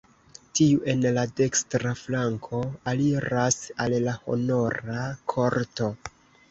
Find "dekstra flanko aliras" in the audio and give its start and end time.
1.41-3.61